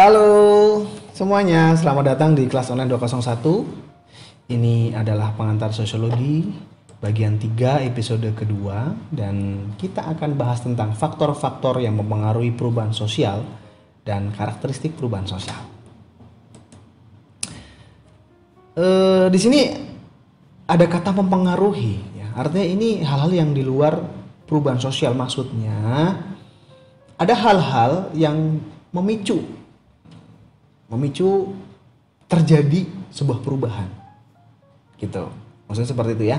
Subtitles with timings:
[0.00, 0.80] Halo
[1.12, 4.48] semuanya, selamat datang di kelas online 201.
[4.48, 6.40] Ini adalah pengantar sosiologi
[7.04, 13.44] bagian 3 episode kedua dan kita akan bahas tentang faktor-faktor yang mempengaruhi perubahan sosial
[14.00, 15.60] dan karakteristik perubahan sosial.
[18.80, 18.86] E,
[19.28, 19.68] di sini
[20.64, 22.40] ada kata mempengaruhi, ya.
[22.40, 24.00] artinya ini hal-hal yang di luar
[24.48, 26.16] perubahan sosial maksudnya
[27.20, 28.64] ada hal-hal yang
[28.96, 29.59] memicu
[30.90, 31.54] memicu
[32.26, 33.86] terjadi sebuah perubahan.
[34.98, 35.24] Gitu.
[35.70, 36.38] Maksudnya seperti itu ya.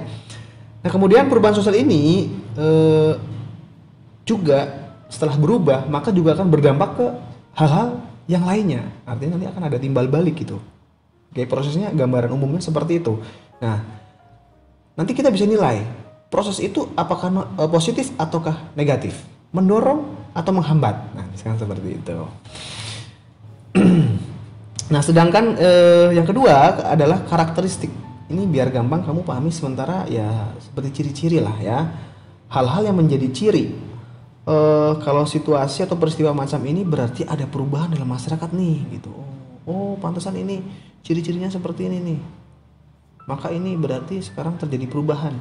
[0.84, 3.14] Nah kemudian perubahan sosial ini eh,
[4.28, 7.08] juga setelah berubah maka juga akan berdampak ke
[7.56, 8.88] hal-hal yang lainnya.
[9.08, 10.60] Artinya nanti akan ada timbal balik gitu.
[11.32, 13.20] Oke prosesnya gambaran umumnya seperti itu.
[13.64, 13.80] Nah
[15.00, 15.84] nanti kita bisa nilai
[16.28, 19.16] proses itu apakah eh, positif ataukah negatif.
[19.52, 20.96] Mendorong atau menghambat.
[21.12, 22.16] Nah sekarang seperti itu
[24.92, 27.90] Nah, sedangkan eh, yang kedua adalah karakteristik.
[28.28, 31.80] Ini biar gampang kamu pahami sementara ya seperti ciri-ciri lah ya.
[32.52, 33.72] Hal-hal yang menjadi ciri.
[34.42, 39.16] Eh, kalau situasi atau peristiwa macam ini berarti ada perubahan dalam masyarakat nih gitu.
[39.64, 40.60] Oh, pantesan ini
[41.08, 42.20] ciri-cirinya seperti ini nih.
[43.32, 45.40] Maka ini berarti sekarang terjadi perubahan.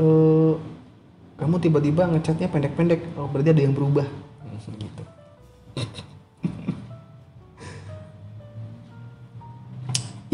[0.00, 0.54] Eh,
[1.34, 4.06] kamu tiba-tiba ngechatnya pendek-pendek, oh berarti ada yang berubah.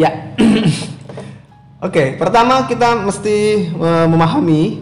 [0.01, 0.33] Ya.
[0.41, 4.81] Oke, okay, pertama kita mesti uh, memahami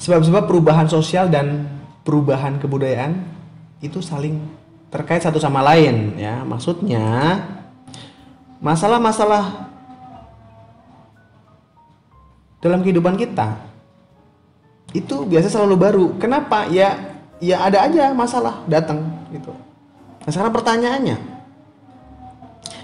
[0.00, 1.68] sebab-sebab perubahan sosial dan
[2.00, 3.20] perubahan kebudayaan
[3.84, 4.40] itu saling
[4.88, 6.40] terkait satu sama lain ya.
[6.48, 7.44] Maksudnya
[8.64, 9.68] masalah-masalah
[12.60, 13.56] dalam kehidupan kita
[14.96, 16.06] itu biasa selalu baru.
[16.16, 16.64] Kenapa?
[16.72, 19.52] Ya ya ada aja masalah datang gitu.
[20.20, 21.39] Nah, sekarang pertanyaannya,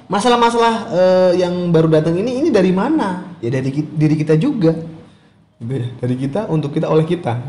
[0.07, 3.37] masalah-masalah uh, yang baru datang ini ini dari mana?
[3.43, 4.75] Ya dari diri kita juga.
[5.57, 7.41] Dari kita untuk kita oleh kita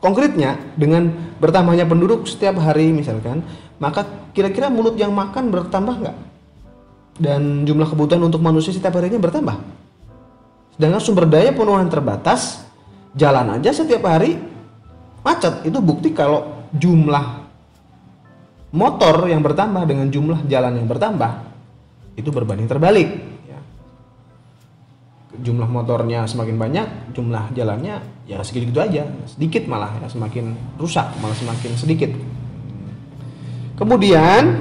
[0.00, 3.44] konkretnya dengan bertambahnya penduduk setiap hari misalkan
[3.76, 6.16] maka kira-kira mulut yang makan bertambah nggak?
[7.16, 9.56] Dan jumlah kebutuhan untuk manusia setiap harinya bertambah.
[10.76, 12.64] Sedangkan sumber daya penuhan terbatas
[13.16, 14.36] jalan aja setiap hari
[15.24, 15.64] macet.
[15.64, 17.48] Itu bukti kalau jumlah
[18.72, 21.55] motor yang bertambah dengan jumlah jalan yang bertambah
[22.16, 23.08] itu berbanding terbalik.
[23.46, 23.60] Ya.
[25.36, 29.04] jumlah motornya semakin banyak jumlah jalannya ya segitu gitu aja.
[29.28, 32.10] Sedikit malah ya semakin rusak malah semakin sedikit.
[33.76, 34.56] Kemudian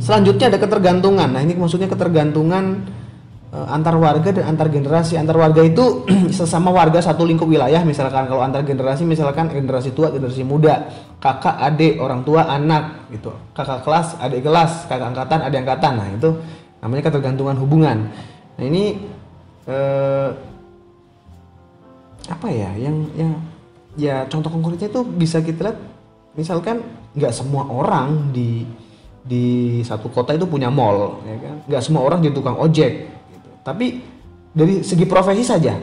[0.00, 1.28] selanjutnya ada ketergantungan.
[1.28, 2.88] Nah ini maksudnya ketergantungan
[3.52, 5.20] antar warga dan antar generasi.
[5.20, 6.08] Antar warga itu
[6.38, 7.84] sesama warga satu lingkup wilayah.
[7.84, 10.88] Misalkan kalau antar generasi misalkan generasi tua generasi muda.
[11.20, 13.28] Kakak adik orang tua anak gitu.
[13.52, 15.92] Kakak kelas adik kelas kakak angkatan adik angkatan.
[16.00, 16.30] Nah itu
[16.80, 17.98] namanya ketergantungan hubungan.
[18.56, 18.96] Nah ini
[19.68, 20.28] eh,
[22.32, 23.30] apa ya yang ya
[24.00, 25.78] ya contoh konkretnya itu bisa kita lihat
[26.32, 26.80] misalkan
[27.12, 28.64] nggak semua orang di
[29.22, 31.56] di satu kota itu punya mall ya kan?
[31.68, 33.12] Nggak semua orang jadi tukang ojek.
[33.62, 34.02] Tapi
[34.52, 35.74] dari segi profesi saja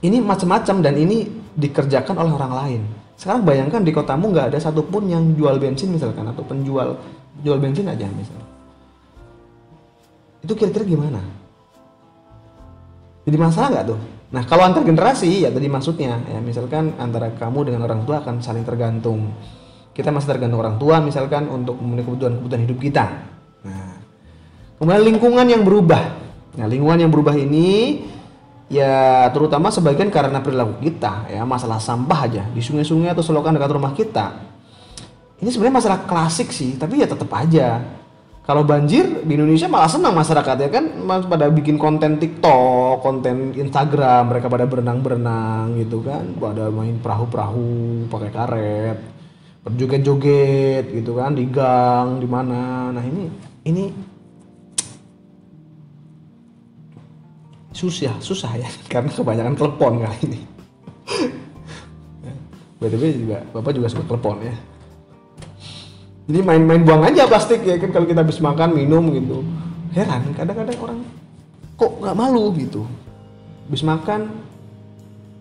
[0.00, 2.82] ini macam-macam dan ini dikerjakan oleh orang lain
[3.20, 6.96] sekarang bayangkan di kotamu nggak ada satupun yang jual bensin misalkan atau penjual
[7.44, 8.48] jual bensin aja misalnya.
[10.40, 11.20] Itu kira-kira gimana?
[13.28, 14.00] Jadi masalah nggak tuh?
[14.32, 18.40] Nah kalau antar generasi ya tadi maksudnya ya misalkan antara kamu dengan orang tua akan
[18.40, 19.36] saling tergantung.
[19.92, 23.04] Kita masih tergantung orang tua misalkan untuk memenuhi kebutuhan-kebutuhan hidup kita.
[23.68, 24.00] Nah
[24.80, 26.19] kemudian lingkungan yang berubah.
[26.58, 28.02] Nah lingkungan yang berubah ini
[28.70, 33.70] ya terutama sebagian karena perilaku kita ya masalah sampah aja di sungai-sungai atau selokan dekat
[33.74, 34.50] rumah kita.
[35.40, 37.82] Ini sebenarnya masalah klasik sih tapi ya tetap aja.
[38.40, 40.84] Kalau banjir di Indonesia malah senang masyarakat ya kan?
[41.30, 46.34] Pada bikin konten TikTok konten Instagram mereka pada berenang-berenang gitu kan?
[46.34, 48.98] Pada main perahu-perahu pakai karet
[49.62, 51.38] berjoget-joget gitu kan?
[51.38, 52.90] Di gang di mana?
[52.90, 53.30] Nah ini
[53.70, 54.09] ini
[57.80, 58.68] susah susah ya.
[58.92, 60.40] Karena kebanyakan telepon kali ini.
[62.80, 64.56] Btw juga bapak juga suka telepon ya.
[66.30, 69.44] Jadi main-main buang aja plastik ya kan kalau kita habis makan minum gitu.
[69.96, 70.98] Heran kadang-kadang orang
[71.76, 72.84] kok nggak malu gitu.
[73.68, 74.20] Habis makan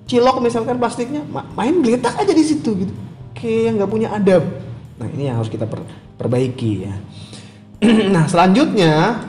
[0.09, 1.21] cilok misalkan plastiknya
[1.55, 2.93] main geletak aja di situ gitu.
[3.37, 4.43] Kayak nggak punya adab.
[4.99, 5.79] Nah ini yang harus kita per
[6.19, 6.95] perbaiki ya.
[8.11, 9.23] Nah selanjutnya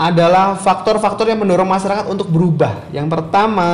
[0.00, 2.88] adalah faktor-faktor yang mendorong masyarakat untuk berubah.
[2.88, 3.68] Yang pertama,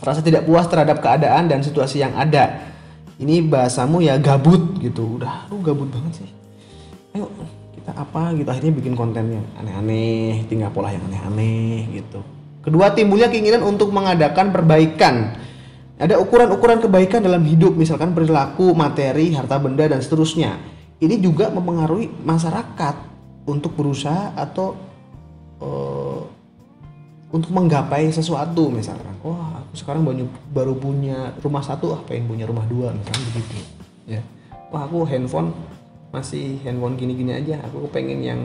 [0.00, 2.72] rasa tidak puas terhadap keadaan dan situasi yang ada.
[3.14, 5.20] ini bahasamu ya gabut gitu.
[5.20, 6.30] Udah lu gabut banget sih.
[7.14, 7.30] Ayo
[7.78, 8.48] kita apa gitu?
[8.50, 12.18] Akhirnya bikin konten yang aneh-aneh tinggal pola yang aneh-aneh gitu.
[12.64, 15.38] Kedua timbulnya keinginan untuk mengadakan perbaikan.
[15.94, 20.58] Ada ukuran-ukuran kebaikan dalam hidup misalkan perilaku materi harta benda dan seterusnya.
[20.98, 23.14] Ini juga mempengaruhi masyarakat
[23.46, 24.74] untuk berusaha atau
[25.64, 26.20] uh,
[27.32, 29.16] untuk menggapai sesuatu misalkan.
[29.24, 33.56] Wah aku sekarang baru baru punya rumah satu ah pengen punya rumah dua misalnya begitu
[34.04, 34.20] ya.
[34.68, 35.56] Wah aku handphone
[36.12, 37.58] masih handphone gini-gini aja.
[37.66, 38.40] Aku pengen yang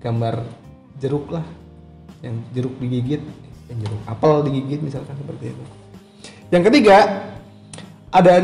[0.00, 0.42] gambar
[0.98, 1.44] jeruk lah
[2.24, 3.20] yang jeruk digigit
[3.68, 5.64] yang jeruk apel digigit misalkan seperti itu.
[6.48, 6.96] Yang ketiga
[8.14, 8.34] ada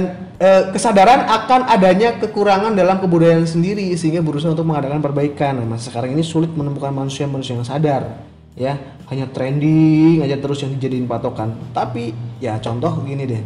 [0.42, 5.62] eh, kesadaran akan adanya kekurangan dalam kebudayaan sendiri sehingga berusaha untuk mengadakan perbaikan.
[5.62, 8.18] Nah, masa sekarang ini sulit menemukan manusia-manusia yang sadar
[8.58, 8.74] ya.
[9.06, 11.54] Hanya trending aja terus yang dijadiin patokan.
[11.70, 12.10] Tapi
[12.42, 13.42] ya contoh gini deh.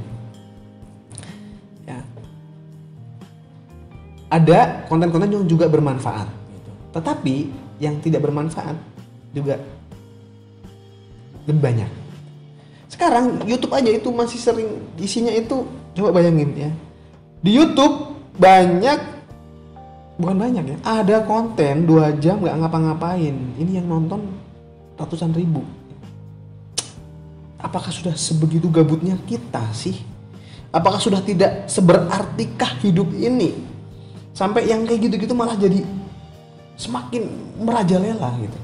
[1.84, 2.00] Ya.
[4.32, 6.28] Ada konten-konten yang juga bermanfaat.
[6.96, 7.36] Tetapi
[7.84, 8.76] yang tidak bermanfaat
[9.36, 9.60] juga
[11.44, 12.03] lebih banyak
[12.94, 15.67] sekarang YouTube aja itu masih sering isinya itu
[15.99, 16.70] coba bayangin ya
[17.43, 18.99] di YouTube banyak
[20.14, 24.44] bukan banyak ya ada konten dua jam nggak ngapa-ngapain ini yang nonton
[24.99, 25.62] ratusan ribu.
[27.58, 29.96] Apakah sudah sebegitu gabutnya kita sih?
[30.75, 33.55] Apakah sudah tidak seberartikah hidup ini?
[34.35, 35.81] Sampai yang kayak gitu-gitu malah jadi
[36.75, 37.31] semakin
[37.62, 38.58] merajalela gitu.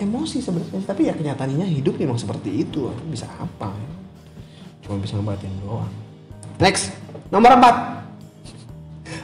[0.00, 2.88] Emosi sebenarnya, tapi ya kenyataannya hidup memang seperti itu.
[3.12, 3.68] Bisa apa?
[4.80, 5.92] Cuma bisa ngebatin doang.
[6.56, 6.96] Next,
[7.28, 8.00] nomor 4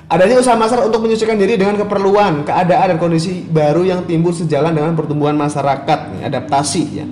[0.06, 4.70] Adanya usaha masyarakat untuk menyesuaikan diri dengan keperluan, keadaan dan kondisi baru yang timbul sejalan
[4.70, 7.06] dengan pertumbuhan masyarakat, nih, adaptasi ya.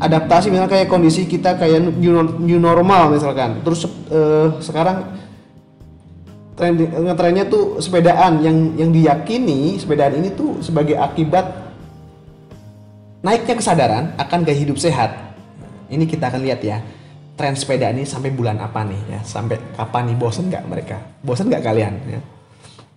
[0.00, 3.60] Adaptasi misalnya kayak kondisi kita kayak new, new normal misalkan.
[3.60, 5.12] Terus uh, sekarang
[6.56, 11.67] tren ngetrennya tuh sepedaan yang yang diyakini sepedaan ini tuh sebagai akibat
[13.24, 15.14] naiknya kesadaran akan gaya hidup sehat.
[15.88, 16.78] Ini kita akan lihat ya
[17.38, 21.46] tren sepeda ini sampai bulan apa nih ya sampai kapan nih bosen nggak mereka bosen
[21.46, 22.20] nggak kalian ya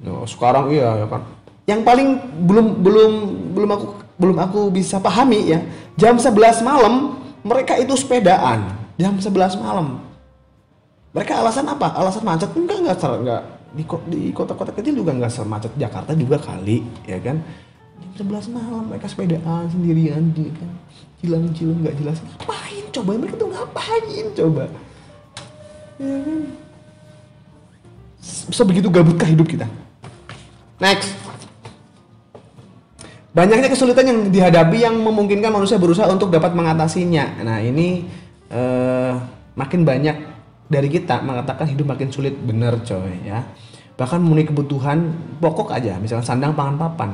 [0.01, 1.21] Nah, sekarang iya ya kan.
[1.69, 2.07] Yang paling
[2.49, 3.11] belum belum
[3.53, 3.85] belum aku
[4.17, 5.61] belum aku bisa pahami ya,
[5.97, 8.65] jam 11 malam mereka itu sepedaan.
[8.97, 10.01] Jam 11 malam.
[11.13, 11.93] Mereka alasan apa?
[11.93, 13.41] Alasan macet enggak enggak enggak
[14.09, 17.39] di kota-kota kecil juga enggak semacet Jakarta juga kali, ya kan?
[18.17, 20.71] Jam 11 malam mereka sepedaan sendirian di kan.
[21.21, 22.17] Cilang-cilang nggak jelas.
[22.21, 24.63] Ngapain coba mereka tuh ngapain coba?
[26.01, 26.41] Ya kan?
[28.51, 29.65] Sebegitu gabutkah hidup kita?
[30.81, 31.13] Next.
[33.31, 37.39] Banyaknya kesulitan yang dihadapi yang memungkinkan manusia berusaha untuk dapat mengatasinya.
[37.47, 38.03] Nah, ini
[38.51, 39.13] eh,
[39.55, 40.17] makin banyak
[40.67, 42.35] dari kita mengatakan hidup makin sulit.
[42.35, 43.47] Bener coy ya.
[43.95, 47.09] Bahkan memenuhi kebutuhan pokok aja, misalnya sandang pangan papan.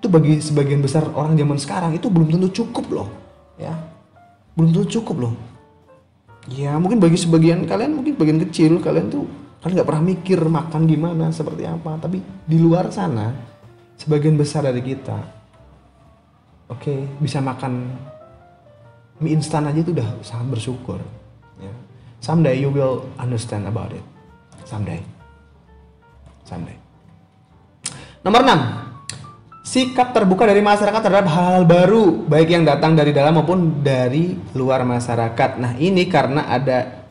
[0.00, 3.08] Itu bagi sebagian besar orang zaman sekarang itu belum tentu cukup loh.
[3.56, 3.72] Ya.
[4.54, 5.34] Belum tentu cukup loh.
[6.46, 9.26] Ya, mungkin bagi sebagian kalian mungkin bagian kecil kalian tuh
[9.66, 13.34] kalian nggak pernah mikir makan gimana seperti apa tapi di luar sana
[13.98, 15.18] sebagian besar dari kita
[16.70, 17.90] oke okay, bisa makan
[19.18, 21.02] mie instan aja itu udah sangat bersyukur
[21.58, 21.74] ya.
[22.22, 24.06] someday you will understand about it
[24.62, 25.02] someday
[26.46, 26.78] someday
[28.22, 28.85] nomor 6
[29.66, 34.86] sikap terbuka dari masyarakat terhadap hal-hal baru baik yang datang dari dalam maupun dari luar
[34.86, 37.06] masyarakat nah ini karena ada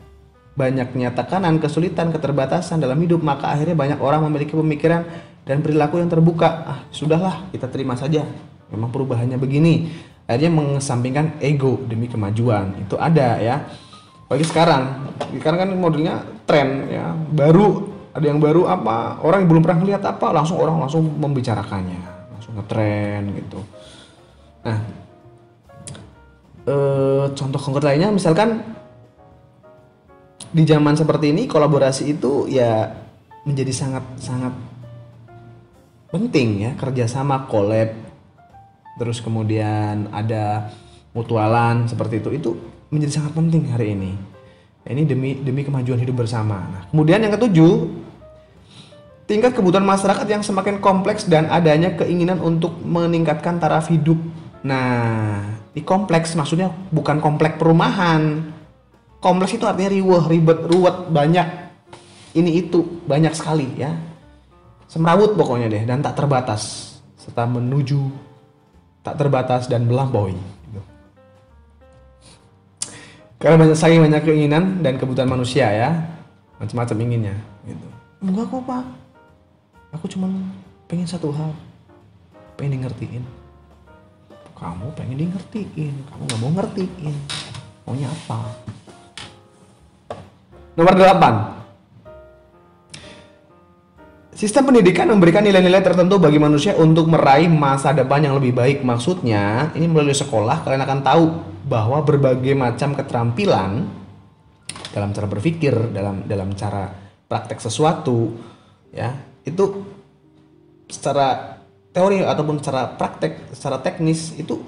[0.56, 5.04] banyaknya tekanan, kesulitan, keterbatasan dalam hidup, maka akhirnya banyak orang memiliki pemikiran
[5.44, 6.48] dan perilaku yang terbuka.
[6.64, 8.24] Ah, sudahlah, kita terima saja.
[8.72, 9.92] Memang perubahannya begini.
[10.26, 12.74] Akhirnya mengesampingkan ego demi kemajuan.
[12.82, 13.62] Itu ada ya.
[14.26, 19.62] Bagi sekarang, sekarang kan modelnya tren ya, baru ada yang baru apa, orang yang belum
[19.62, 22.15] pernah melihat apa, langsung orang langsung membicarakannya,
[22.54, 23.60] ngetren gitu.
[24.66, 24.78] Nah,
[26.66, 28.62] eh, contoh konkret lainnya misalkan
[30.50, 32.88] di zaman seperti ini kolaborasi itu ya
[33.46, 34.54] menjadi sangat sangat
[36.10, 37.92] penting ya kerjasama collab
[38.96, 40.72] terus kemudian ada
[41.12, 42.50] mutualan seperti itu itu
[42.88, 44.12] menjadi sangat penting hari ini
[44.86, 48.05] ini demi demi kemajuan hidup bersama nah, kemudian yang ketujuh
[49.26, 54.16] tingkat kebutuhan masyarakat yang semakin kompleks dan adanya keinginan untuk meningkatkan taraf hidup.
[54.62, 55.42] Nah
[55.74, 58.54] di kompleks maksudnya bukan kompleks perumahan.
[59.18, 61.66] Kompleks itu artinya riweh ribet ruwet banyak.
[62.38, 63.90] Ini itu banyak sekali ya.
[64.86, 66.94] Semrawut pokoknya deh dan tak terbatas.
[67.18, 68.06] Serta menuju
[69.02, 70.82] tak terbatas dan melampaui gitu.
[73.38, 75.90] karena banyak saking banyak keinginan dan kebutuhan manusia ya.
[76.62, 77.34] Macam-macam inginnya
[77.66, 77.86] gitu.
[78.22, 79.05] Enggak kok pak
[79.90, 80.30] aku cuma
[80.86, 81.50] pengen satu hal.
[82.56, 83.46] Pengen di ngertiin
[84.56, 87.14] kamu pengen di ngertiin kamu nggak mau ngertiin.
[87.84, 88.40] Maunya apa?
[90.74, 91.34] Nomor delapan.
[94.36, 98.84] Sistem pendidikan memberikan nilai-nilai tertentu bagi manusia untuk meraih masa depan yang lebih baik.
[98.84, 101.24] Maksudnya, ini melalui sekolah kalian akan tahu
[101.64, 103.88] bahwa berbagai macam keterampilan
[104.92, 106.92] dalam cara berpikir, dalam dalam cara
[107.24, 108.36] praktek sesuatu,
[108.92, 109.64] ya itu
[110.90, 111.58] secara
[111.94, 114.58] teori ataupun secara praktek, secara teknis itu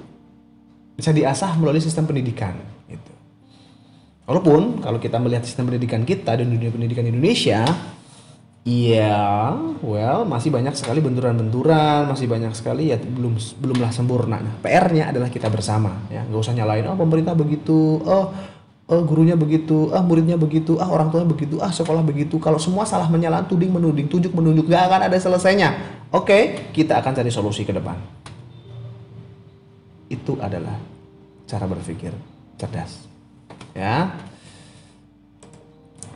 [0.95, 2.57] bisa diasah melalui sistem pendidikan.
[2.89, 3.13] Gitu.
[4.25, 7.67] Walaupun kalau kita melihat sistem pendidikan kita dan dunia pendidikan Indonesia,
[8.69, 14.45] Iya, well masih banyak sekali benturan-benturan, masih banyak sekali ya belum belumlah sempurna.
[14.45, 18.29] Nah, PR-nya adalah kita bersama ya, nggak usah nyalain oh pemerintah begitu, oh,
[18.89, 22.41] oh gurunya begitu, ah muridnya begitu, ah orang tuanya begitu, ah sekolah begitu.
[22.41, 25.77] Kalau semua salah menyalain, tuding menuding, tunjuk menunjuk, nggak akan ada selesainya.
[26.09, 28.01] Oke, kita akan cari solusi ke depan.
[30.09, 30.81] Itu adalah
[31.45, 32.17] cara berpikir
[32.57, 33.05] cerdas.
[33.77, 34.17] Ya.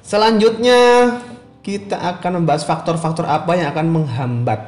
[0.01, 0.81] Selanjutnya
[1.61, 4.61] kita akan membahas faktor-faktor apa yang akan menghambat.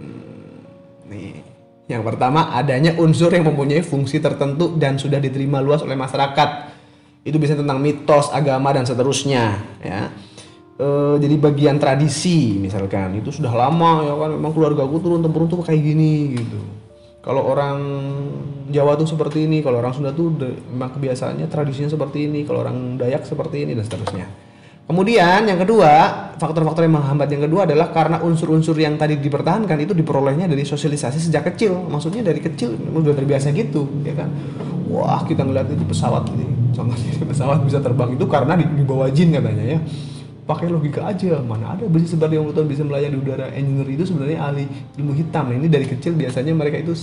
[0.00, 0.64] Hmm,
[1.12, 1.44] nih,
[1.92, 6.77] yang pertama adanya unsur yang mempunyai fungsi tertentu dan sudah diterima luas oleh masyarakat.
[7.28, 10.08] Itu bisa tentang mitos, agama dan seterusnya, ya.
[10.80, 15.50] E, jadi bagian tradisi misalkan itu sudah lama ya kan memang keluarga aku turun temurun
[15.50, 16.60] tuh kayak gini gitu.
[17.18, 17.76] Kalau orang
[18.72, 20.32] Jawa tuh seperti ini, kalau orang Sunda tuh
[20.72, 24.26] memang kebiasaannya tradisinya seperti ini, kalau orang Dayak seperti ini dan seterusnya.
[24.88, 25.92] Kemudian yang kedua,
[26.40, 31.28] faktor-faktor yang menghambat yang kedua adalah karena unsur-unsur yang tadi dipertahankan itu diperolehnya dari sosialisasi
[31.28, 31.76] sejak kecil.
[31.92, 34.32] Maksudnya dari kecil udah terbiasa gitu, ya kan.
[34.88, 36.57] Wah, kita ngeliat itu pesawat ini.
[36.78, 39.78] Contohnya pesawat bisa terbang itu karena di, bawah jin katanya ya.
[40.46, 43.52] Pakai logika aja, mana ada besi sebar yang tahun bisa melayang di udara.
[43.52, 44.64] Engineer itu sebenarnya ahli
[44.96, 45.50] ilmu hitam.
[45.50, 46.96] Nah, ini dari kecil biasanya mereka itu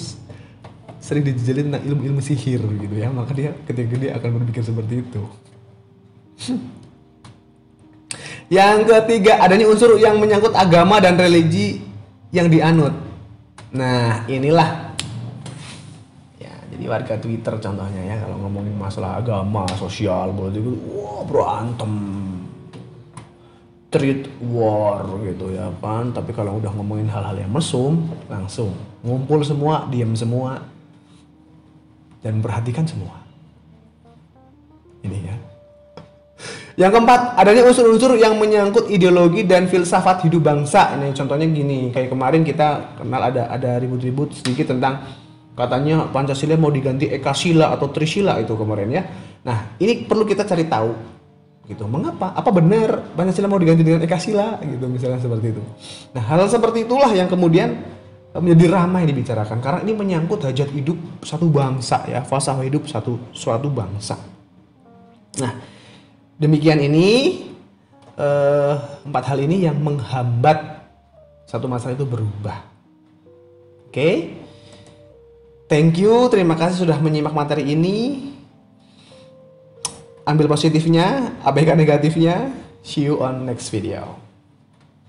[0.98, 3.14] sering dijejelin tentang ilmu-ilmu sihir gitu ya.
[3.14, 5.22] Maka dia ketika dia akan berpikir seperti itu.
[8.58, 11.82] Yang ketiga, adanya unsur yang menyangkut agama dan religi
[12.30, 12.94] yang dianut.
[13.74, 14.85] Nah, inilah
[16.76, 20.60] jadi warga Twitter contohnya ya kalau ngomongin masalah agama, sosial, politik,
[20.92, 21.94] wah berantem,
[23.88, 26.12] treat war gitu ya kan.
[26.12, 28.76] Tapi kalau udah ngomongin hal-hal yang mesum, langsung
[29.08, 30.68] ngumpul semua, diam semua,
[32.20, 33.24] dan perhatikan semua.
[35.00, 35.36] Ini ya.
[36.76, 40.92] Yang keempat, adanya unsur-unsur yang menyangkut ideologi dan filsafat hidup bangsa.
[41.00, 45.24] Ini contohnya gini, kayak kemarin kita kenal ada ada ribut-ribut sedikit tentang
[45.56, 49.04] katanya Pancasila mau diganti Ekasila atau Trisila itu kemarin ya.
[49.48, 50.92] Nah, ini perlu kita cari tahu
[51.66, 51.88] gitu.
[51.90, 52.36] Mengapa?
[52.36, 55.64] Apa benar Pancasila mau diganti dengan Ekasila gitu misalnya seperti itu.
[56.14, 57.74] Nah, hal seperti itulah yang kemudian
[58.36, 63.72] menjadi ramai dibicarakan karena ini menyangkut hajat hidup satu bangsa ya, falsafah hidup satu suatu
[63.72, 64.20] bangsa.
[65.40, 65.76] Nah,
[66.36, 67.40] Demikian ini
[68.20, 68.76] uh,
[69.08, 70.84] empat hal ini yang menghambat
[71.48, 72.60] satu masalah itu berubah.
[73.88, 74.14] Oke, okay?
[75.70, 78.32] Thank you, terima kasih sudah menyimak materi ini.
[80.26, 82.50] Ambil positifnya, abaikan negatifnya.
[82.82, 84.25] See you on next video.